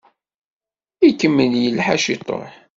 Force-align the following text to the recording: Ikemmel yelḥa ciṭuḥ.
Ikemmel 1.07 1.53
yelḥa 1.57 1.95
ciṭuḥ. 2.03 2.51